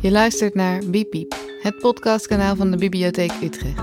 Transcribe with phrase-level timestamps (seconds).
[0.00, 3.82] Je luistert naar Bipiep, het podcastkanaal van de Bibliotheek Utrecht.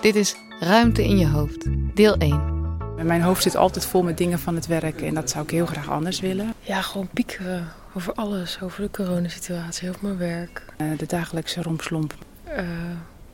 [0.00, 2.76] Dit is Ruimte in je hoofd, deel 1.
[3.02, 5.66] Mijn hoofd zit altijd vol met dingen van het werk en dat zou ik heel
[5.66, 6.54] graag anders willen.
[6.60, 8.58] Ja, gewoon piekeren over alles.
[8.62, 10.64] Over de coronasituatie, over mijn werk.
[10.78, 12.14] Uh, de dagelijkse rompslomp.
[12.48, 12.58] Uh,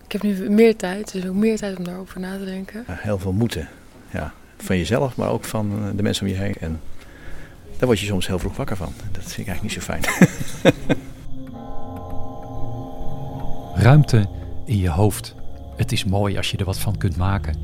[0.05, 2.85] ik heb nu meer tijd, dus ook meer tijd om daarover na te denken.
[2.89, 3.69] heel veel moeten.
[4.11, 6.55] Ja, van jezelf, maar ook van de mensen om je heen.
[6.61, 6.81] En
[7.77, 8.93] daar word je soms heel vroeg wakker van.
[9.13, 10.03] Dat vind ik eigenlijk niet zo fijn.
[13.75, 14.27] Ruimte
[14.64, 15.35] in je hoofd.
[15.77, 17.57] Het is mooi als je er wat van kunt maken.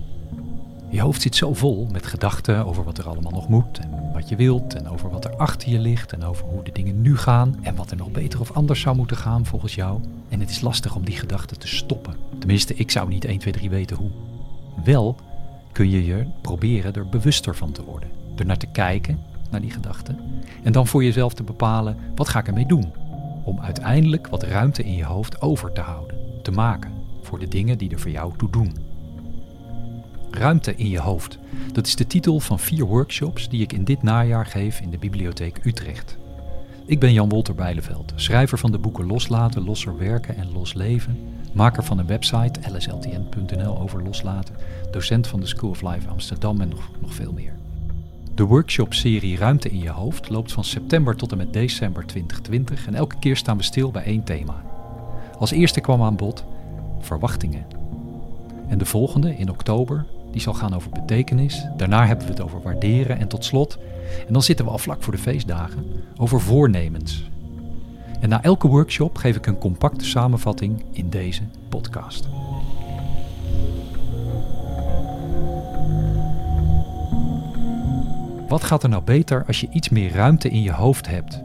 [0.88, 4.28] Je hoofd zit zo vol met gedachten over wat er allemaal nog moet en wat
[4.28, 7.16] je wilt en over wat er achter je ligt en over hoe de dingen nu
[7.16, 10.01] gaan en wat er nog beter of anders zou moeten gaan volgens jou.
[10.28, 12.16] En het is lastig om die gedachten te stoppen.
[12.38, 14.10] Tenminste, ik zou niet 1, 2, 3 weten hoe.
[14.84, 15.16] Wel
[15.73, 18.09] kun je je proberen er bewuster van te worden.
[18.37, 19.18] Er naar te kijken,
[19.51, 20.18] naar die gedachten.
[20.62, 22.92] En dan voor jezelf te bepalen, wat ga ik ermee doen?
[23.42, 26.92] Om uiteindelijk wat ruimte in je hoofd over te houden, te maken
[27.23, 28.76] voor de dingen die er voor jou toe doen.
[30.30, 31.38] Ruimte in je hoofd.
[31.73, 34.98] Dat is de titel van vier workshops die ik in dit najaar geef in de
[34.98, 36.18] Bibliotheek Utrecht.
[36.84, 41.18] Ik ben Jan Wolter Bijleveld, schrijver van de boeken Loslaten, Losser Werken en Losleven,
[41.52, 44.54] maker van een website lsltn.nl over loslaten,
[44.90, 47.59] docent van de School of Life Amsterdam en nog, nog veel meer.
[48.34, 52.95] De workshop-serie Ruimte in je hoofd loopt van september tot en met december 2020 en
[52.95, 54.62] elke keer staan we stil bij één thema.
[55.38, 56.45] Als eerste kwam aan bod
[57.00, 57.66] verwachtingen.
[58.68, 61.66] En de volgende, in oktober, die zal gaan over betekenis.
[61.76, 63.78] Daarna hebben we het over waarderen en tot slot,
[64.26, 67.31] en dan zitten we al vlak voor de feestdagen, over voornemens.
[68.20, 72.28] En na elke workshop geef ik een compacte samenvatting in deze podcast.
[78.50, 81.41] Wat gaat er nou beter als je iets meer ruimte in je hoofd hebt?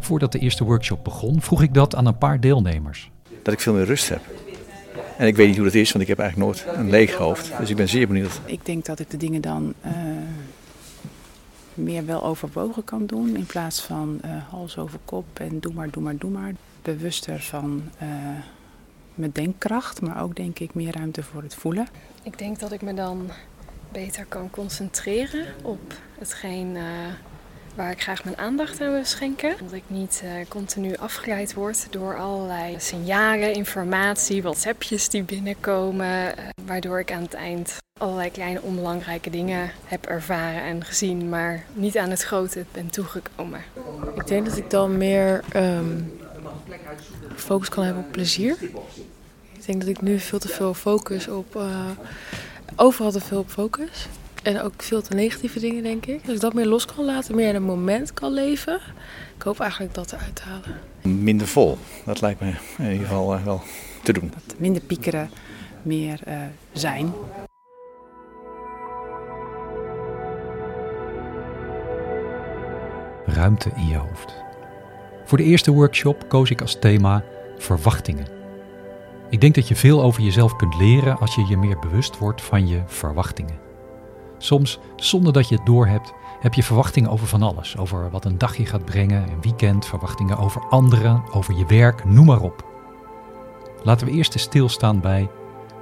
[0.00, 3.10] Voordat de eerste workshop begon, vroeg ik dat aan een paar deelnemers.
[3.42, 4.20] Dat ik veel meer rust heb.
[5.18, 7.52] En ik weet niet hoe dat is, want ik heb eigenlijk nooit een leeg hoofd.
[7.58, 8.40] Dus ik ben zeer benieuwd.
[8.44, 9.92] Ik denk dat ik de dingen dan uh,
[11.74, 13.36] meer wel overwogen kan doen.
[13.36, 16.52] In plaats van uh, hals over kop en doe maar, doe maar, doe maar.
[16.82, 18.08] Bewuster van uh,
[19.14, 21.86] mijn denkkracht, maar ook denk ik meer ruimte voor het voelen.
[22.22, 23.30] Ik denk dat ik me dan
[23.92, 26.82] beter kan concentreren op hetgeen uh,
[27.74, 29.54] waar ik graag mijn aandacht aan wil schenken.
[29.62, 36.06] Dat ik niet uh, continu afgeleid word door allerlei signalen, informatie, WhatsAppjes die binnenkomen.
[36.06, 41.64] Uh, waardoor ik aan het eind allerlei kleine onbelangrijke dingen heb ervaren en gezien, maar
[41.72, 43.60] niet aan het grote ben toegekomen.
[44.14, 46.12] Ik denk dat ik dan meer um,
[47.34, 48.56] focus kan hebben op plezier.
[49.52, 51.54] Ik denk dat ik nu veel te veel focus op
[52.76, 54.08] overal te veel op focus.
[54.42, 56.24] En ook veel te negatieve dingen, denk ik.
[56.24, 58.80] Dus ik dat meer los kan laten, meer in een moment kan leven.
[59.36, 61.22] Ik hoop eigenlijk dat eruit te halen.
[61.22, 63.62] Minder vol, dat lijkt me in ieder geval uh, wel
[64.02, 64.32] te doen.
[64.46, 65.30] Dat minder piekeren,
[65.82, 66.34] meer uh,
[66.72, 67.12] zijn.
[73.26, 74.34] Ruimte in je hoofd.
[75.24, 77.24] Voor de eerste workshop koos ik als thema
[77.58, 78.39] verwachtingen.
[79.30, 82.42] Ik denk dat je veel over jezelf kunt leren als je je meer bewust wordt
[82.42, 83.58] van je verwachtingen.
[84.38, 87.76] Soms, zonder dat je het doorhebt, heb je verwachtingen over van alles.
[87.76, 92.26] Over wat een dagje gaat brengen, een weekend, verwachtingen over anderen, over je werk, noem
[92.26, 92.64] maar op.
[93.82, 95.28] Laten we eerst eens stilstaan bij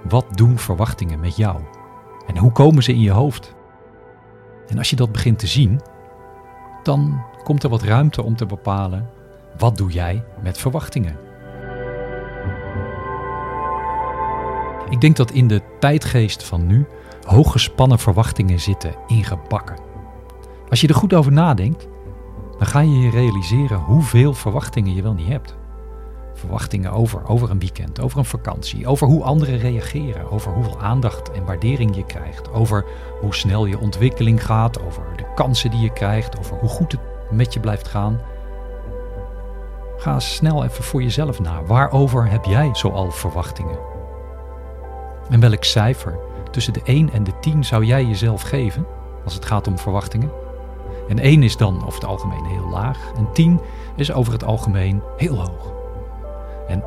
[0.09, 1.61] wat doen verwachtingen met jou?
[2.27, 3.55] En hoe komen ze in je hoofd?
[4.67, 5.81] En als je dat begint te zien,
[6.83, 9.11] dan komt er wat ruimte om te bepalen
[9.59, 11.28] wat doe jij met verwachtingen.
[14.91, 16.87] Ik denk dat in de tijdgeest van nu
[17.27, 19.77] hooggespannen verwachtingen zitten ingebakken.
[20.69, 21.89] Als je er goed over nadenkt,
[22.59, 25.57] dan ga je je realiseren hoeveel verwachtingen je wel niet hebt.
[26.35, 31.31] Verwachtingen over, over een weekend, over een vakantie, over hoe anderen reageren, over hoeveel aandacht
[31.31, 32.85] en waardering je krijgt, over
[33.21, 37.01] hoe snel je ontwikkeling gaat, over de kansen die je krijgt, over hoe goed het
[37.31, 38.21] met je blijft gaan.
[39.97, 41.63] Ga snel even voor jezelf na.
[41.63, 43.98] Waarover heb jij zoal verwachtingen?
[45.31, 46.19] En welk cijfer
[46.51, 48.87] tussen de 1 en de 10 zou jij jezelf geven
[49.25, 50.31] als het gaat om verwachtingen?
[51.09, 53.61] En 1 is dan over het algemeen heel laag en 10
[53.97, 55.73] is over het algemeen heel hoog.
[56.69, 56.85] En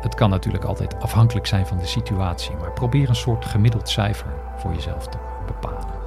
[0.00, 4.34] het kan natuurlijk altijd afhankelijk zijn van de situatie, maar probeer een soort gemiddeld cijfer
[4.58, 6.00] voor jezelf te bepalen.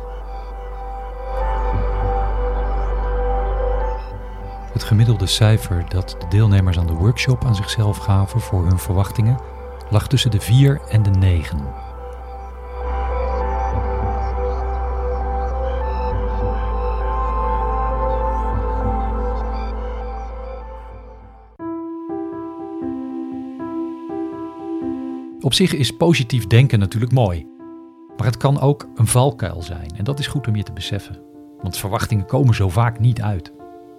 [4.74, 9.38] Het gemiddelde cijfer dat de deelnemers aan de workshop aan zichzelf gaven voor hun verwachtingen
[9.90, 11.60] lag tussen de 4 en de 9.
[25.42, 27.48] Op zich is positief denken natuurlijk mooi,
[28.18, 31.22] maar het kan ook een valkuil zijn en dat is goed om je te beseffen,
[31.62, 33.54] want verwachtingen komen zo vaak niet uit.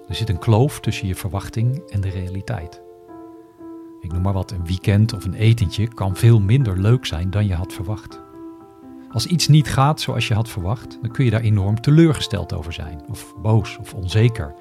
[0.08, 2.85] Er zit een kloof tussen je verwachting en de realiteit.
[4.06, 7.46] Ik noem maar wat, een weekend of een etentje kan veel minder leuk zijn dan
[7.46, 8.20] je had verwacht.
[9.10, 12.72] Als iets niet gaat zoals je had verwacht, dan kun je daar enorm teleurgesteld over
[12.72, 14.54] zijn, of boos of onzeker.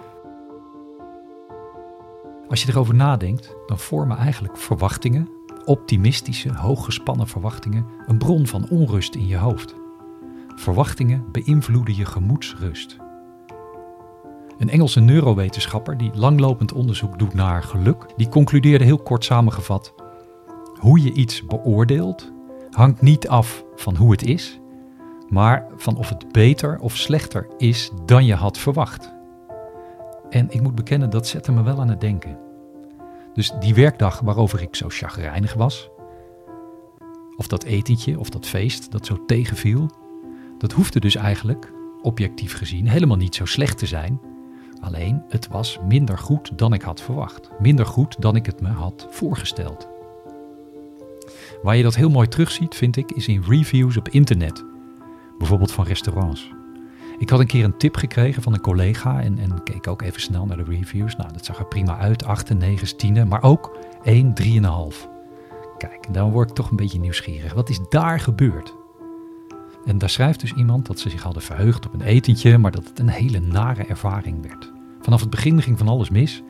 [2.47, 5.30] Als je erover nadenkt, dan vormen eigenlijk verwachtingen,
[5.65, 9.75] optimistische, hooggespannen verwachtingen, een bron van onrust in je hoofd.
[10.56, 12.97] Verwachtingen beïnvloeden je gemoedsrust.
[14.57, 19.94] Een Engelse neurowetenschapper die langlopend onderzoek doet naar geluk, die concludeerde heel kort samengevat:
[20.80, 22.31] hoe je iets beoordeelt
[22.72, 24.60] hangt niet af van hoe het is,
[25.30, 29.13] maar van of het beter of slechter is dan je had verwacht.
[30.30, 32.38] En ik moet bekennen, dat zette me wel aan het denken.
[33.34, 35.90] Dus die werkdag waarover ik zo chagrijnig was,
[37.38, 39.90] of dat etentje of dat feest dat zo tegenviel,
[40.57, 41.72] dat hoefde dus eigenlijk,
[42.02, 44.19] objectief gezien, helemaal niet zo slecht te zijn.
[44.81, 47.50] Alleen het was minder goed dan ik had verwacht.
[47.60, 49.88] Minder goed dan ik het me had voorgesteld.
[51.63, 54.63] Waar je dat heel mooi terugziet, vind ik, is in reviews op internet.
[55.38, 56.51] Bijvoorbeeld van restaurants.
[57.18, 60.22] Ik had een keer een tip gekregen van een collega en, en keek ook even
[60.22, 61.16] snel naar de reviews.
[61.16, 62.25] Nou, dat zag er prima uit.
[62.25, 64.48] 8, 9, 10, maar ook 1, 3,5.
[65.78, 67.54] Kijk, dan word ik toch een beetje nieuwsgierig.
[67.54, 68.75] Wat is daar gebeurd?
[69.85, 72.87] En daar schrijft dus iemand dat ze zich hadden verheugd op een etentje, maar dat
[72.87, 74.71] het een hele nare ervaring werd.
[75.01, 76.43] Vanaf het begin ging van alles mis.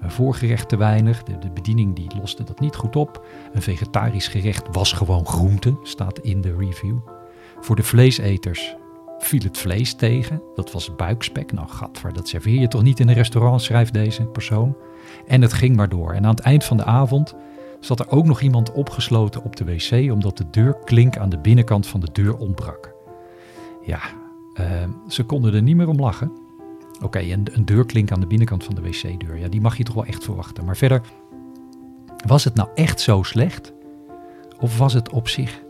[0.00, 3.26] Een voorgerecht te weinig, de, bediening die loste dat niet goed op.
[3.52, 6.96] Een vegetarisch gerecht was gewoon groente, staat in de review.
[7.60, 8.76] Voor de vleeseters
[9.18, 10.42] viel het vlees tegen.
[10.54, 11.52] Dat was buikspek.
[11.52, 14.76] Nou, gadver, dat serveer je toch niet in een restaurant, schrijft deze persoon.
[15.26, 16.12] En het ging maar door.
[16.12, 17.34] En aan het eind van de avond
[17.84, 21.86] zat er ook nog iemand opgesloten op de wc, omdat de deurklink aan de binnenkant
[21.86, 22.94] van de deur ontbrak.
[23.84, 24.00] Ja,
[24.60, 24.66] uh,
[25.08, 26.32] ze konden er niet meer om lachen.
[27.02, 29.94] Oké, een, een deurklink aan de binnenkant van de wc-deur, ja, die mag je toch
[29.94, 30.64] wel echt verwachten.
[30.64, 31.02] Maar verder,
[32.26, 33.72] was het nou echt zo slecht?
[34.60, 35.62] Of was het op zich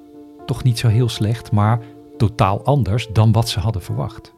[0.47, 1.81] toch niet zo heel slecht, maar
[2.17, 4.35] totaal anders dan wat ze hadden verwacht?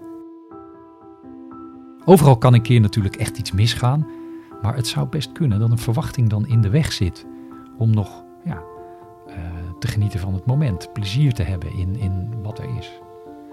[2.05, 4.07] Overal kan een keer natuurlijk echt iets misgaan,
[4.63, 7.27] maar het zou best kunnen dat een verwachting dan in de weg zit
[7.79, 8.63] om nog ja,
[9.29, 9.35] uh,
[9.79, 13.01] te genieten van het moment, plezier te hebben in, in wat er is.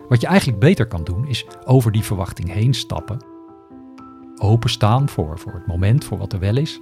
[0.09, 3.25] Wat je eigenlijk beter kan doen, is over die verwachting heen stappen.
[4.35, 6.81] Openstaan voor, voor het moment, voor wat er wel is.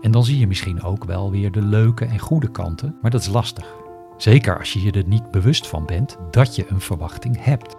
[0.00, 3.20] En dan zie je misschien ook wel weer de leuke en goede kanten, maar dat
[3.20, 3.74] is lastig.
[4.16, 7.76] Zeker als je je er niet bewust van bent dat je een verwachting hebt.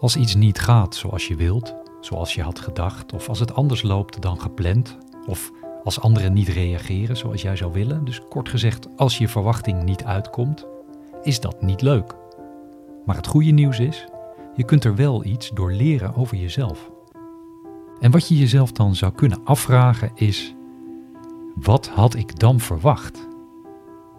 [0.00, 3.82] Als iets niet gaat zoals je wilt, zoals je had gedacht, of als het anders
[3.82, 5.52] loopt dan gepland, of
[5.86, 10.04] als anderen niet reageren zoals jij zou willen, dus kort gezegd, als je verwachting niet
[10.04, 10.66] uitkomt,
[11.22, 12.14] is dat niet leuk.
[13.04, 14.06] Maar het goede nieuws is,
[14.54, 16.90] je kunt er wel iets door leren over jezelf.
[18.00, 20.54] En wat je jezelf dan zou kunnen afvragen is:
[21.54, 23.28] wat had ik dan verwacht?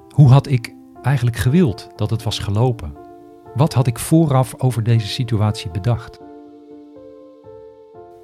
[0.09, 2.93] Hoe had ik eigenlijk gewild dat het was gelopen?
[3.55, 6.19] Wat had ik vooraf over deze situatie bedacht?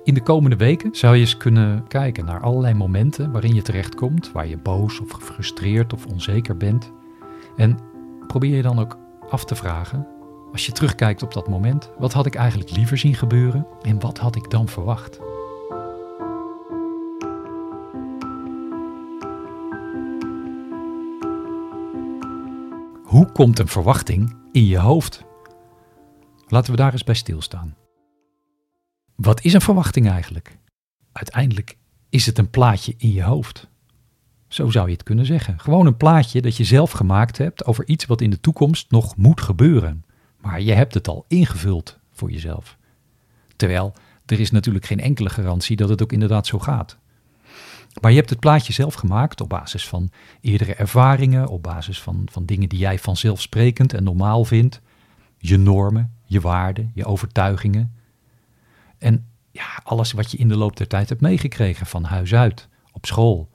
[0.04, 4.32] In de komende weken zou je eens kunnen kijken naar allerlei momenten waarin je terechtkomt,
[4.32, 6.92] waar je boos of gefrustreerd of onzeker bent.
[7.56, 7.78] En
[8.28, 8.98] probeer je dan ook
[9.30, 10.08] af te vragen,
[10.52, 14.18] als je terugkijkt op dat moment, wat had ik eigenlijk liever zien gebeuren en wat
[14.18, 15.20] had ik dan verwacht?
[23.04, 25.24] Hoe komt een verwachting in je hoofd?
[26.48, 27.76] Laten we daar eens bij stilstaan.
[29.16, 30.58] Wat is een verwachting eigenlijk?
[31.12, 31.78] Uiteindelijk
[32.10, 33.68] is het een plaatje in je hoofd.
[34.48, 35.60] Zo zou je het kunnen zeggen.
[35.60, 39.16] Gewoon een plaatje dat je zelf gemaakt hebt over iets wat in de toekomst nog
[39.16, 40.06] moet gebeuren.
[40.38, 42.78] Maar je hebt het al ingevuld voor jezelf.
[43.56, 43.94] Terwijl
[44.26, 46.98] er is natuurlijk geen enkele garantie dat het ook inderdaad zo gaat.
[48.02, 52.28] Maar je hebt het plaatje zelf gemaakt op basis van eerdere ervaringen, op basis van,
[52.32, 54.82] van dingen die jij vanzelfsprekend en normaal vindt.
[55.38, 57.94] Je normen, je waarden, je overtuigingen.
[59.04, 62.68] En ja, alles wat je in de loop der tijd hebt meegekregen van huis uit,
[62.92, 63.50] op school,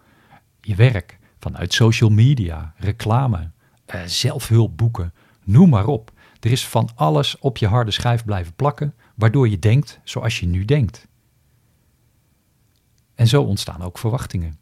[0.61, 3.50] je werk, vanuit social media, reclame,
[3.87, 5.14] eh, zelfhulpboeken,
[5.45, 6.12] noem maar op.
[6.40, 10.47] Er is van alles op je harde schijf blijven plakken, waardoor je denkt zoals je
[10.47, 11.09] nu denkt.
[13.14, 14.59] En zo ontstaan ook verwachtingen.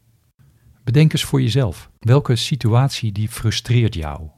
[0.83, 4.29] Bedenk eens voor jezelf, welke situatie die frustreert jou?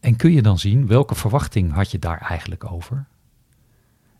[0.00, 3.06] En kun je dan zien welke verwachting had je daar eigenlijk over?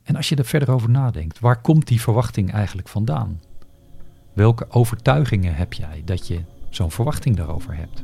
[0.07, 3.41] En als je er verder over nadenkt, waar komt die verwachting eigenlijk vandaan?
[4.33, 8.03] Welke overtuigingen heb jij dat je zo'n verwachting daarover hebt.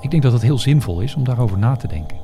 [0.00, 2.16] Ik denk dat het heel zinvol is om daarover na te denken.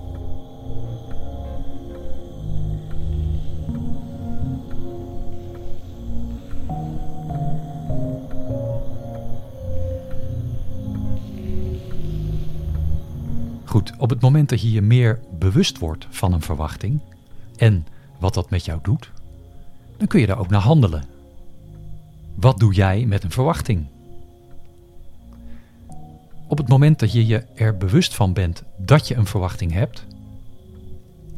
[13.64, 17.00] Goed, op het moment dat je je meer bewust wordt van een verwachting
[17.57, 17.87] en
[18.23, 19.11] wat dat met jou doet,
[19.97, 21.05] dan kun je daar ook naar handelen.
[22.35, 23.87] Wat doe jij met een verwachting?
[26.47, 30.07] Op het moment dat je je er bewust van bent dat je een verwachting hebt,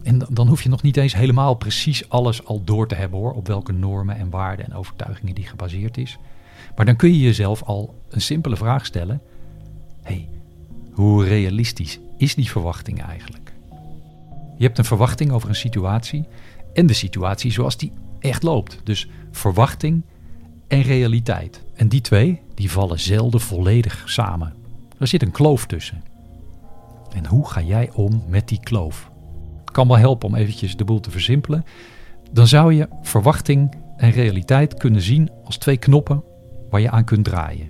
[0.02, 3.32] en dan hoef je nog niet eens helemaal precies alles al door te hebben hoor,
[3.32, 6.18] op welke normen en waarden en overtuigingen die gebaseerd is.
[6.76, 9.20] Maar dan kun je jezelf al een simpele vraag stellen:
[10.02, 10.28] hey,
[10.92, 13.52] hoe realistisch is die verwachting eigenlijk?
[14.56, 16.24] Je hebt een verwachting over een situatie
[16.74, 18.80] en de situatie zoals die echt loopt.
[18.84, 20.02] Dus verwachting
[20.68, 21.64] en realiteit.
[21.74, 24.54] En die twee, die vallen zelden volledig samen.
[24.98, 26.02] Er zit een kloof tussen.
[27.14, 29.10] En hoe ga jij om met die kloof?
[29.64, 31.64] Kan wel helpen om eventjes de boel te versimpelen.
[32.32, 36.22] Dan zou je verwachting en realiteit kunnen zien als twee knoppen
[36.70, 37.68] waar je aan kunt draaien.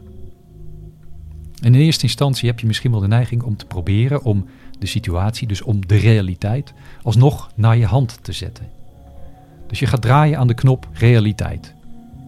[1.61, 4.46] En in eerste instantie heb je misschien wel de neiging om te proberen om
[4.78, 8.68] de situatie, dus om de realiteit, alsnog naar je hand te zetten.
[9.75, 11.75] Dus je gaat draaien aan de knop realiteit.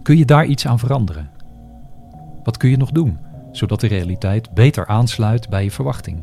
[0.03, 1.31] Kun je daar iets aan veranderen?
[2.45, 3.19] Wat kun je nog doen,
[3.53, 6.23] zodat de realiteit beter aansluit bij je verwachting?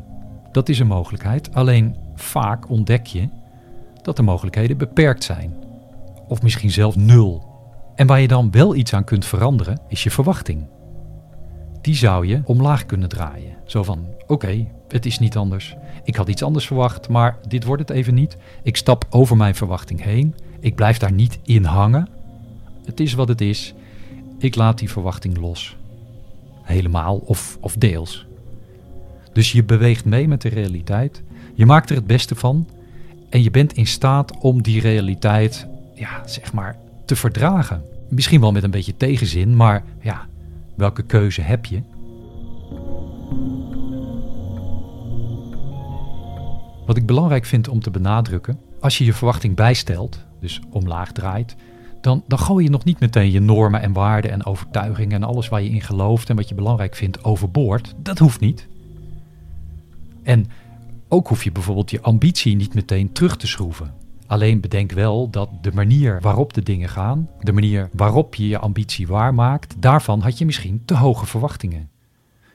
[0.52, 3.28] Dat is een mogelijkheid, alleen vaak ontdek je
[4.02, 5.54] dat de mogelijkheden beperkt zijn.
[6.28, 7.44] Of misschien zelfs nul.
[7.94, 10.66] En waar je dan wel iets aan kunt veranderen, is je verwachting.
[11.80, 13.56] Die zou je omlaag kunnen draaien.
[13.66, 15.76] Zo van: oké, het is niet anders.
[16.02, 18.36] Ik had iets anders verwacht, maar dit wordt het even niet.
[18.62, 20.34] Ik stap over mijn verwachting heen.
[20.64, 22.08] Ik blijf daar niet in hangen.
[22.84, 23.74] Het is wat het is.
[24.38, 25.76] Ik laat die verwachting los.
[26.62, 28.26] Helemaal of, of deels.
[29.32, 31.22] Dus je beweegt mee met de realiteit.
[31.54, 32.68] Je maakt er het beste van.
[33.28, 37.82] En je bent in staat om die realiteit, ja, zeg maar, te verdragen.
[38.08, 40.26] Misschien wel met een beetje tegenzin, maar ja,
[40.74, 41.82] welke keuze heb je?
[46.86, 51.56] Wat ik belangrijk vind om te benadrukken, als je je verwachting bijstelt, dus omlaag draait,
[52.00, 55.48] dan, dan gooi je nog niet meteen je normen en waarden en overtuigingen en alles
[55.48, 57.94] waar je in gelooft en wat je belangrijk vindt overboord.
[57.98, 58.66] Dat hoeft niet.
[60.22, 60.46] En
[61.08, 63.94] ook hoef je bijvoorbeeld je ambitie niet meteen terug te schroeven.
[64.26, 68.58] Alleen bedenk wel dat de manier waarop de dingen gaan, de manier waarop je je
[68.58, 71.88] ambitie waarmaakt, daarvan had je misschien te hoge verwachtingen.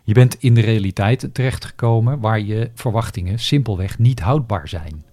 [0.04, 5.04] Je bent in de realiteit terechtgekomen waar je verwachtingen simpelweg niet houdbaar zijn.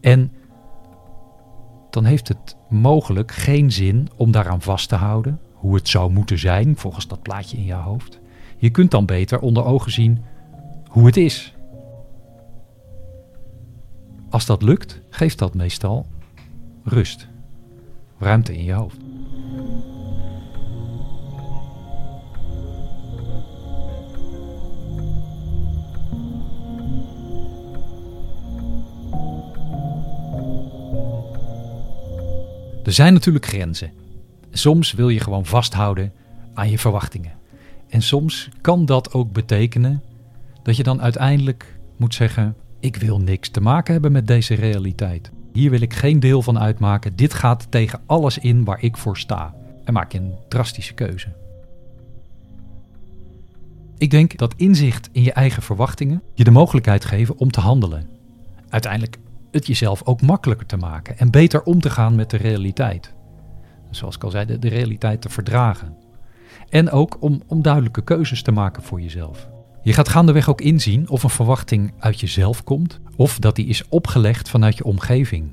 [0.00, 0.32] En
[1.92, 6.38] dan heeft het mogelijk geen zin om daaraan vast te houden, hoe het zou moeten
[6.38, 8.20] zijn volgens dat plaatje in je hoofd.
[8.56, 10.24] Je kunt dan beter onder ogen zien
[10.88, 11.54] hoe het is.
[14.30, 16.06] Als dat lukt, geeft dat meestal
[16.84, 17.28] rust,
[18.18, 19.01] ruimte in je hoofd.
[32.84, 33.90] Er zijn natuurlijk grenzen.
[34.50, 36.12] Soms wil je gewoon vasthouden
[36.54, 37.32] aan je verwachtingen.
[37.88, 40.02] En soms kan dat ook betekenen
[40.62, 45.30] dat je dan uiteindelijk moet zeggen: Ik wil niks te maken hebben met deze realiteit.
[45.52, 47.16] Hier wil ik geen deel van uitmaken.
[47.16, 49.54] Dit gaat tegen alles in waar ik voor sta.
[49.84, 51.28] En maak je een drastische keuze.
[53.98, 58.08] Ik denk dat inzicht in je eigen verwachtingen je de mogelijkheid geven om te handelen.
[58.68, 59.18] Uiteindelijk
[59.52, 63.14] het jezelf ook makkelijker te maken en beter om te gaan met de realiteit.
[63.90, 65.96] Zoals ik al zei, de, de realiteit te verdragen.
[66.68, 69.48] En ook om, om duidelijke keuzes te maken voor jezelf.
[69.82, 73.88] Je gaat gaandeweg ook inzien of een verwachting uit jezelf komt of dat die is
[73.88, 75.52] opgelegd vanuit je omgeving.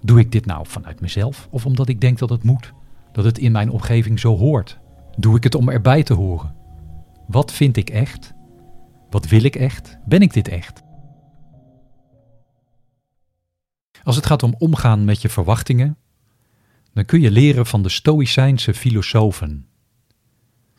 [0.00, 2.72] Doe ik dit nou vanuit mezelf of omdat ik denk dat het moet?
[3.12, 4.78] Dat het in mijn omgeving zo hoort?
[5.16, 6.54] Doe ik het om erbij te horen?
[7.26, 8.34] Wat vind ik echt?
[9.10, 9.98] Wat wil ik echt?
[10.04, 10.81] Ben ik dit echt?
[14.02, 15.96] Als het gaat om omgaan met je verwachtingen,
[16.92, 19.66] dan kun je leren van de Stoïcijnse filosofen.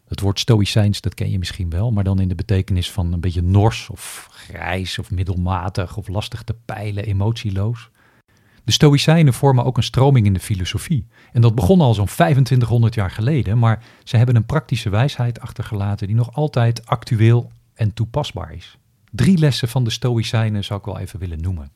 [0.07, 3.19] Het woord Stoïcijns, dat ken je misschien wel, maar dan in de betekenis van een
[3.19, 7.89] beetje nors of grijs of middelmatig of lastig te peilen, emotieloos.
[8.63, 11.07] De Stoïcijnen vormen ook een stroming in de filosofie.
[11.31, 16.07] En dat begon al zo'n 2500 jaar geleden, maar ze hebben een praktische wijsheid achtergelaten
[16.07, 18.77] die nog altijd actueel en toepasbaar is.
[19.11, 21.71] Drie lessen van de Stoïcijnen zou ik wel even willen noemen.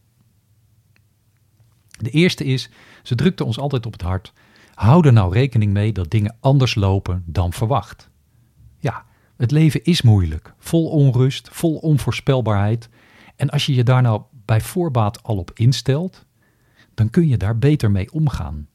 [1.97, 2.69] De eerste is,
[3.03, 4.33] ze drukte ons altijd op het hart,
[4.73, 8.09] hou er nou rekening mee dat dingen anders lopen dan verwacht.
[8.79, 9.05] Ja,
[9.37, 12.89] Het leven is moeilijk, vol onrust, vol onvoorspelbaarheid.
[13.35, 16.25] En als je je daar nou bij voorbaat al op instelt,
[16.93, 18.67] dan kun je daar beter mee omgaan.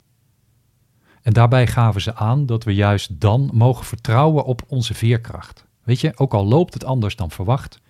[1.22, 5.66] En daarbij gaven ze aan dat we juist dan mogen vertrouwen op onze veerkracht.
[5.82, 7.80] Weet je, ook al loopt het anders dan verwacht,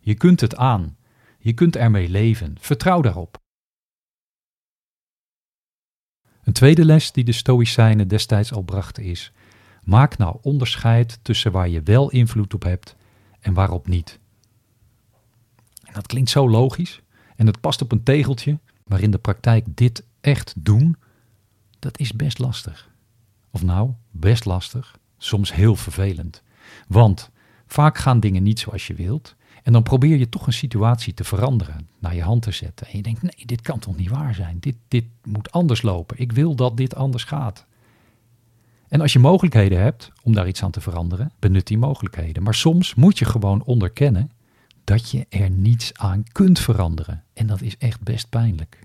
[0.00, 0.96] je kunt het aan.
[1.38, 2.56] Je kunt ermee leven.
[2.60, 3.39] Vertrouw daarop.
[6.50, 9.32] Een tweede les die de Stoïcijnen destijds al brachten is:
[9.84, 12.96] maak nou onderscheid tussen waar je wel invloed op hebt
[13.40, 14.18] en waarop niet.
[15.84, 17.00] En dat klinkt zo logisch
[17.36, 20.96] en het past op een tegeltje, maar in de praktijk dit echt doen,
[21.78, 22.90] dat is best lastig.
[23.50, 26.42] Of nou, best lastig, soms heel vervelend.
[26.88, 27.30] Want
[27.66, 29.36] vaak gaan dingen niet zoals je wilt
[29.70, 32.86] en dan probeer je toch een situatie te veranderen, naar je hand te zetten.
[32.86, 34.56] En je denkt, nee, dit kan toch niet waar zijn?
[34.60, 36.20] Dit, dit moet anders lopen.
[36.20, 37.66] Ik wil dat dit anders gaat.
[38.88, 42.42] En als je mogelijkheden hebt om daar iets aan te veranderen, benut die mogelijkheden.
[42.42, 44.30] Maar soms moet je gewoon onderkennen
[44.84, 47.24] dat je er niets aan kunt veranderen.
[47.32, 48.78] En dat is echt best pijnlijk.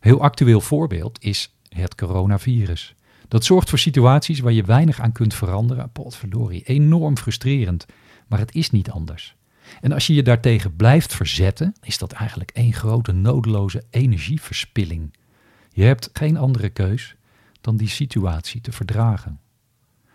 [0.00, 2.94] Heel actueel voorbeeld is het coronavirus.
[3.28, 5.92] Dat zorgt voor situaties waar je weinig aan kunt veranderen.
[5.92, 7.86] Potverdorie, enorm frustrerend.
[8.26, 9.36] Maar het is niet anders.
[9.80, 15.14] En als je je daartegen blijft verzetten, is dat eigenlijk één grote nodeloze energieverspilling.
[15.72, 17.16] Je hebt geen andere keus
[17.60, 19.40] dan die situatie te verdragen.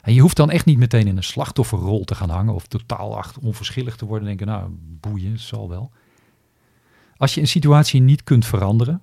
[0.01, 3.23] En je hoeft dan echt niet meteen in een slachtofferrol te gaan hangen of totaal
[3.41, 5.91] onverschillig te worden en denken, nou, boeien, zal wel.
[7.17, 9.01] Als je een situatie niet kunt veranderen,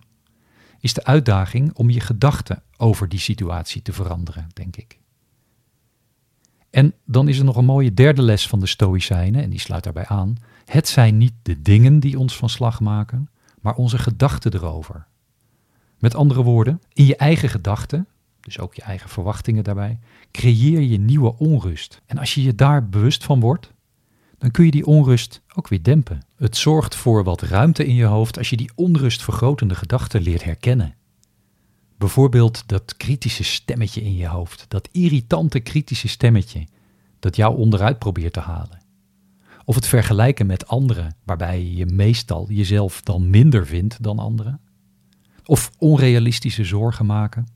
[0.81, 4.99] is de uitdaging om je gedachten over die situatie te veranderen, denk ik.
[6.75, 9.85] En dan is er nog een mooie derde les van de Stoïcijnen, en die sluit
[9.85, 10.37] daarbij aan.
[10.65, 13.29] Het zijn niet de dingen die ons van slag maken,
[13.61, 15.07] maar onze gedachten erover.
[15.99, 18.07] Met andere woorden, in je eigen gedachten,
[18.41, 19.99] dus ook je eigen verwachtingen daarbij,
[20.31, 22.01] creëer je nieuwe onrust.
[22.07, 23.73] En als je je daar bewust van wordt,
[24.39, 26.21] dan kun je die onrust ook weer dempen.
[26.37, 30.95] Het zorgt voor wat ruimte in je hoofd als je die onrustvergrotende gedachten leert herkennen.
[31.97, 36.67] Bijvoorbeeld dat kritische stemmetje in je hoofd, dat irritante kritische stemmetje
[37.19, 38.83] dat jou onderuit probeert te halen.
[39.65, 44.61] Of het vergelijken met anderen, waarbij je meestal jezelf dan minder vindt dan anderen.
[45.45, 47.47] Of onrealistische zorgen maken.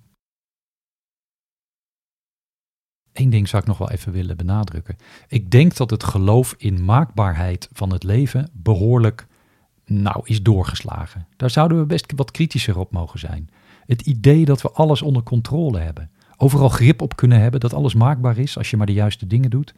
[3.13, 4.97] Eén ding zou ik nog wel even willen benadrukken.
[5.29, 9.27] Ik denk dat het geloof in maakbaarheid van het leven behoorlijk
[9.85, 11.27] nou is doorgeslagen.
[11.37, 13.51] Daar zouden we best wat kritischer op mogen zijn.
[13.89, 16.11] Het idee dat we alles onder controle hebben.
[16.37, 19.51] Overal grip op kunnen hebben, dat alles maakbaar is als je maar de juiste dingen
[19.51, 19.75] doet.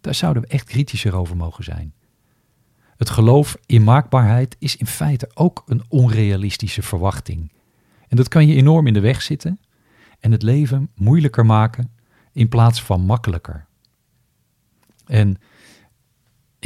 [0.00, 1.92] Daar zouden we echt kritischer over mogen zijn.
[2.96, 7.52] Het geloof in maakbaarheid is in feite ook een onrealistische verwachting.
[8.08, 9.60] En dat kan je enorm in de weg zitten
[10.20, 11.90] en het leven moeilijker maken
[12.32, 13.66] in plaats van makkelijker.
[15.06, 15.36] En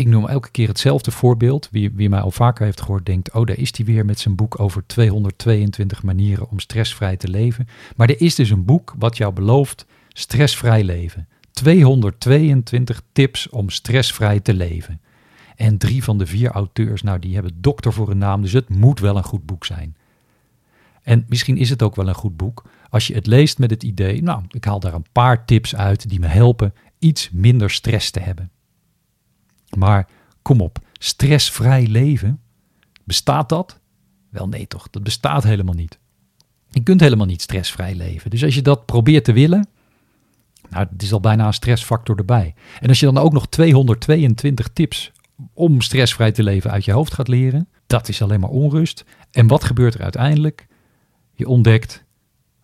[0.02, 1.68] ik noem elke keer hetzelfde voorbeeld.
[1.70, 4.36] Wie, wie mij al vaker heeft gehoord, denkt: Oh, daar is hij weer met zijn
[4.36, 7.68] boek over 222 manieren om stressvrij te leven.
[7.96, 11.28] Maar er is dus een boek wat jou belooft stressvrij leven.
[11.50, 15.00] 222 tips om stressvrij te leven.
[15.56, 18.68] En drie van de vier auteurs, nou, die hebben dokter voor een naam, dus het
[18.68, 19.96] moet wel een goed boek zijn.
[21.02, 22.62] En misschien is het ook wel een goed boek
[22.92, 26.08] als je het leest met het idee, nou, ik haal daar een paar tips uit
[26.08, 28.50] die me helpen iets minder stress te hebben.
[29.76, 30.08] Maar
[30.42, 32.40] kom op, stressvrij leven,
[33.04, 33.80] bestaat dat?
[34.30, 35.98] Wel nee toch, dat bestaat helemaal niet.
[36.70, 38.30] Je kunt helemaal niet stressvrij leven.
[38.30, 39.68] Dus als je dat probeert te willen,
[40.70, 42.54] nou, het is al bijna een stressfactor erbij.
[42.80, 45.12] En als je dan ook nog 222 tips
[45.52, 49.04] om stressvrij te leven uit je hoofd gaat leren, dat is alleen maar onrust.
[49.30, 50.66] En wat gebeurt er uiteindelijk?
[51.34, 52.04] Je ontdekt,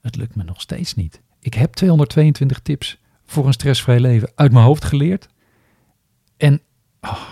[0.01, 1.21] het lukt me nog steeds niet.
[1.41, 5.29] Ik heb 222 tips voor een stressvrij leven uit mijn hoofd geleerd.
[6.37, 6.63] En
[7.01, 7.23] oh,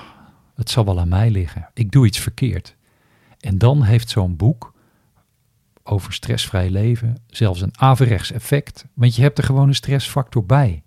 [0.54, 1.68] het zal wel aan mij liggen.
[1.74, 2.76] Ik doe iets verkeerd.
[3.40, 4.74] En dan heeft zo'n boek
[5.82, 10.82] over stressvrij leven zelfs een averechts effect, want je hebt er gewoon een stressfactor bij.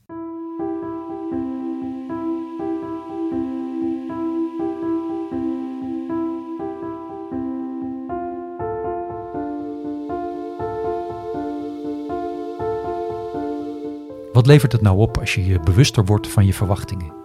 [14.34, 17.19] Wat levert het nou op als je je bewuster wordt van je verwachtingen?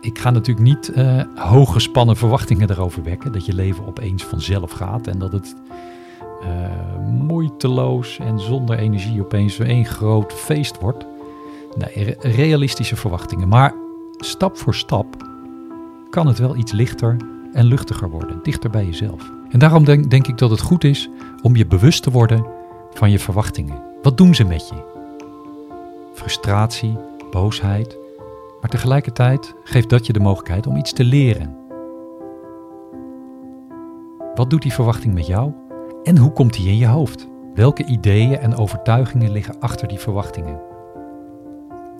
[0.00, 3.32] Ik ga natuurlijk niet uh, hooggespannen verwachtingen erover wekken.
[3.32, 5.54] Dat je leven opeens vanzelf gaat en dat het
[6.42, 6.48] uh,
[7.06, 11.06] moeiteloos en zonder energie opeens één groot feest wordt.
[11.76, 13.48] Nee, realistische verwachtingen.
[13.48, 13.74] Maar
[14.18, 15.28] stap voor stap
[16.10, 17.16] kan het wel iets lichter
[17.52, 19.32] en luchtiger worden, dichter bij jezelf.
[19.50, 21.08] En daarom denk, denk ik dat het goed is
[21.42, 22.46] om je bewust te worden
[22.92, 23.82] van je verwachtingen.
[24.02, 24.88] Wat doen ze met je?
[26.14, 26.96] Frustratie,
[27.30, 27.99] boosheid,
[28.60, 31.56] Maar tegelijkertijd geeft dat je de mogelijkheid om iets te leren.
[34.34, 35.52] Wat doet die verwachting met jou
[36.02, 37.28] en hoe komt die in je hoofd?
[37.54, 40.60] Welke ideeën en overtuigingen liggen achter die verwachtingen?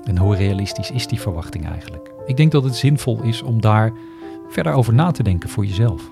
[0.05, 2.13] En hoe realistisch is die verwachting eigenlijk?
[2.27, 3.93] Ik denk dat het zinvol is om daar
[4.49, 6.11] verder over na te denken voor jezelf.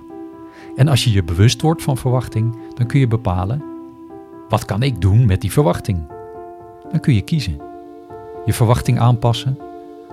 [0.76, 3.62] En als je je bewust wordt van verwachting, dan kun je bepalen:
[4.48, 6.06] wat kan ik doen met die verwachting?
[6.90, 7.60] Dan kun je kiezen.
[8.44, 9.58] Je verwachting aanpassen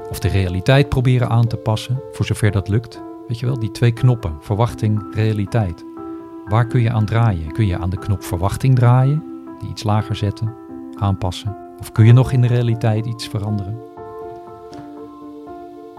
[0.10, 3.02] of de realiteit proberen aan te passen, voor zover dat lukt.
[3.28, 5.86] Weet je wel, die twee knoppen, verwachting, realiteit.
[6.46, 7.52] Waar kun je aan draaien?
[7.52, 9.24] Kun je aan de knop verwachting draaien,
[9.60, 10.54] die iets lager zetten,
[10.96, 11.58] aanpassen?
[11.80, 13.78] Of kun je nog in de realiteit iets veranderen?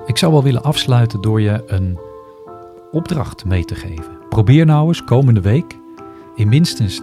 [0.06, 1.98] Ik zou wel willen afsluiten door je een
[2.90, 4.18] opdracht mee te geven.
[4.28, 5.78] Probeer nou eens komende week
[6.34, 7.02] in minstens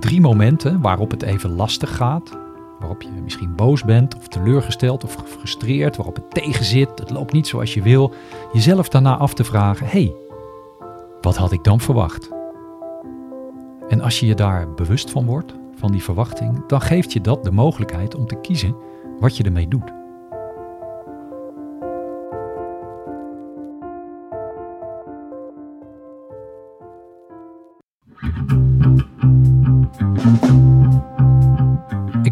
[0.00, 2.38] drie momenten waarop het even lastig gaat,
[2.80, 7.46] waarop je misschien boos bent of teleurgesteld of gefrustreerd, waarop het tegenzit, het loopt niet
[7.46, 8.12] zoals je wil,
[8.52, 10.14] jezelf daarna af te vragen: hé, hey,
[11.20, 12.30] wat had ik dan verwacht?
[13.88, 17.44] En als je je daar bewust van wordt, van die verwachting, dan geeft je dat
[17.44, 18.76] de mogelijkheid om te kiezen
[19.20, 19.99] wat je ermee doet.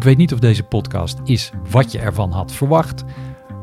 [0.09, 3.03] Weet niet of deze podcast is wat je ervan had verwacht,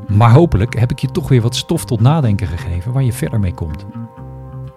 [0.09, 3.41] maar hopelijk heb ik je toch weer wat stof tot nadenken gegeven waar je verder
[3.41, 3.87] mee komt.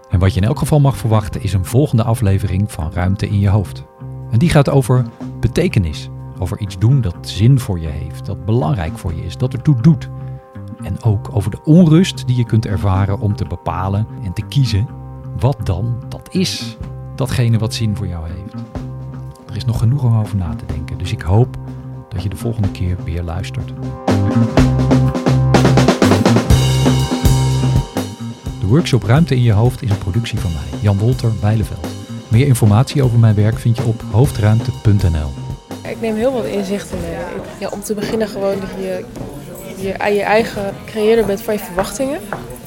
[0.09, 3.39] En wat je in elk geval mag verwachten is een volgende aflevering van Ruimte in
[3.39, 3.83] je hoofd.
[4.31, 5.05] En die gaat over
[5.39, 9.53] betekenis, over iets doen dat zin voor je heeft, dat belangrijk voor je is, dat
[9.53, 10.09] ertoe doet.
[10.83, 14.87] En ook over de onrust die je kunt ervaren om te bepalen en te kiezen
[15.39, 16.77] wat dan dat is,
[17.15, 18.53] datgene wat zin voor jou heeft.
[19.49, 21.57] Er is nog genoeg om over na te denken, dus ik hoop
[22.19, 23.67] dat je de volgende keer weer luistert.
[28.59, 31.87] De workshop Ruimte in je hoofd is een productie van mij, Jan Wolter Bijleveld.
[32.27, 35.31] Meer informatie over mijn werk vind je op hoofdruimte.nl.
[35.83, 37.17] Ik neem heel veel inzichten mee.
[37.59, 39.05] Ja, om te beginnen gewoon dat je,
[39.77, 42.19] je je eigen creëerder bent van je verwachtingen.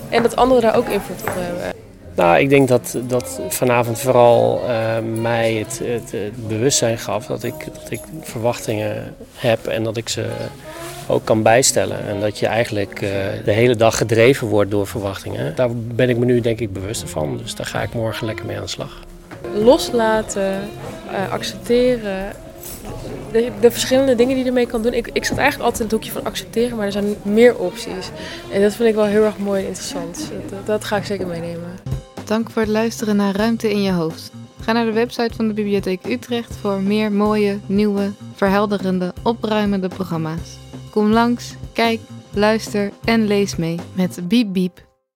[0.09, 1.82] En dat anderen daar ook invloed op hebben.
[2.15, 7.55] Nou, ik denk dat, dat vanavond vooral uh, mij het, het, bewustzijn gaf dat ik,
[7.81, 10.27] dat ik verwachtingen heb en dat ik ze
[11.09, 12.07] ook kan bijstellen.
[12.07, 13.09] En dat je eigenlijk uh,
[13.45, 15.55] de hele dag gedreven wordt door verwachtingen.
[15.57, 17.37] Daar ben ik me nu denk ik bewust van.
[17.37, 19.01] Dus daar ga ik morgen lekker mee aan de slag.
[19.55, 20.61] Loslaten,
[21.11, 22.33] uh, accepteren.
[23.33, 24.93] De, de, verschillende dingen die je ermee kan doen.
[24.93, 28.11] Ik, ik zat eigenlijk altijd in het hoekje van accepteren, maar er zijn meer opties.
[28.53, 30.31] En dat vind ik wel heel erg mooi en interessant.
[30.51, 31.79] Dat, dat ga ik zeker meenemen.
[32.25, 34.31] Dank voor het luisteren naar Ruimte in je hoofd.
[34.61, 40.59] Ga naar de website van de Bibliotheek Utrecht voor meer mooie, nieuwe, verhelderende, opruimende programma's.
[40.91, 42.01] Kom langs, kijk,
[42.35, 44.92] luister en lees mee met Biep Biep